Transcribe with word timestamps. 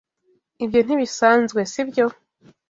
Ibyo 0.63 0.79
ntibisanzwe, 0.83 1.59
sibyo? 1.73 2.05